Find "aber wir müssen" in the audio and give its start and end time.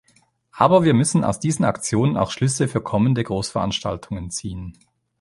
0.53-1.23